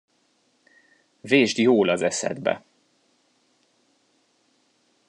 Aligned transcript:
Vésd 1.21 1.57
jól 1.57 1.89
az 1.89 2.01
eszedbe! 2.01 2.63